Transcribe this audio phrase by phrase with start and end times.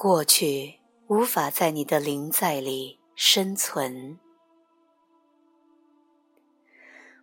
[0.00, 4.20] 过去无法在你的灵在里生存。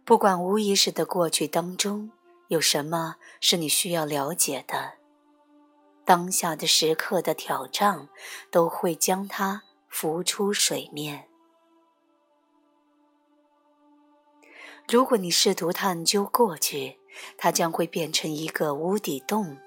[0.03, 2.11] 不管无意识的过去当中
[2.49, 4.95] 有什么是你需要了解的，
[6.03, 8.09] 当下的时刻的挑战
[8.51, 11.29] 都会将它浮出水面。
[14.89, 16.99] 如果你试图探究过去，
[17.37, 19.57] 它将会变成一个无底洞，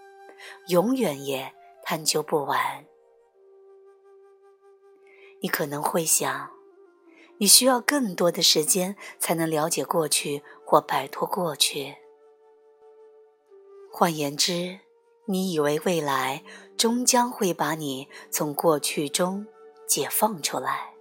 [0.67, 2.85] 永远也探究不完。
[5.41, 6.51] 你可能会想，
[7.39, 11.97] 你需要更多的时间才能了解过去或摆脱过去。
[13.91, 14.81] 换言之，
[15.27, 16.45] 你以为未来
[16.77, 19.47] 终将会把你从过去中
[19.87, 20.95] 解放出来，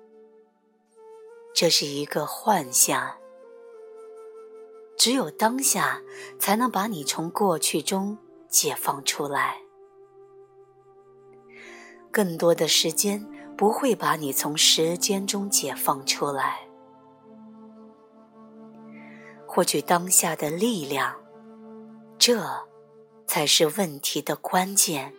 [1.53, 3.17] 这是一个幻象。
[4.97, 6.01] 只有当下，
[6.39, 8.17] 才能把你从过去中
[8.49, 9.61] 解放出来。
[12.11, 13.23] 更多的时间
[13.57, 16.59] 不会把你从时间中解放出来。
[19.47, 21.15] 获取当下的力量，
[22.19, 22.45] 这
[23.25, 25.11] 才是问题的关键。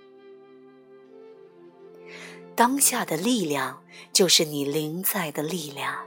[2.55, 6.07] 当下的力量，就是你灵在的力量。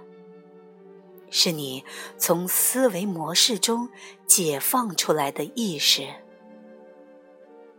[1.34, 1.86] 是你
[2.18, 3.90] 从思维模式中
[4.28, 6.06] 解放出来的意识，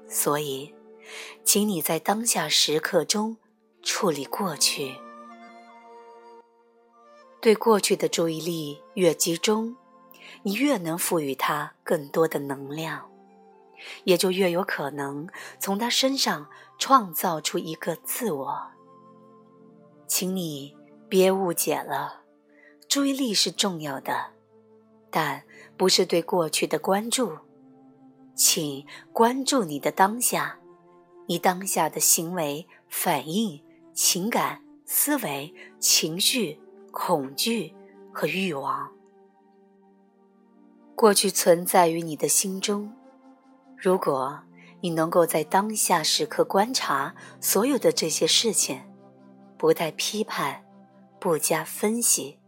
[0.08, 0.74] 所以，
[1.44, 3.36] 请你在当下时刻中
[3.82, 4.96] 处理过去。
[7.40, 9.76] 对过去的注意力越集中，
[10.42, 13.10] 你越能赋予它更多的能量，
[14.04, 18.62] 也就越有可能从他身上创造出一个自我。
[20.06, 20.76] 请你
[21.08, 22.20] 别误解了。
[22.88, 24.32] 注意力是重要的，
[25.10, 25.42] 但
[25.76, 27.38] 不是对过去的关注。
[28.34, 30.58] 请关注你的当下，
[31.26, 33.62] 你当下的行为、反应、
[33.92, 36.60] 情感、思维、情绪、
[36.90, 37.74] 恐惧
[38.12, 38.90] 和欲望。
[40.94, 42.92] 过去存在于你的心中。
[43.76, 44.40] 如果
[44.80, 48.82] 你能够在当下时刻观察所有的这些事情，
[49.58, 50.64] 不带批判，
[51.18, 52.38] 不加分析。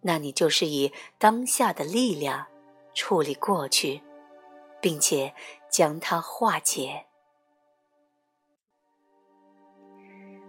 [0.00, 2.46] 那你就是以当下的力量
[2.92, 4.02] 处理过去，
[4.80, 5.32] 并且
[5.70, 7.06] 将它化解。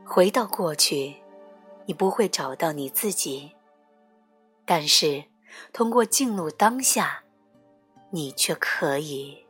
[0.08, 1.16] 回到过去，
[1.86, 3.52] 你不会找到你自己；
[4.64, 5.26] 但是
[5.74, 7.24] 通过进入当下，
[8.12, 9.45] 你却可以。